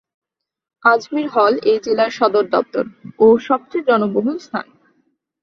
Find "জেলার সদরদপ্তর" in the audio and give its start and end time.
1.83-2.85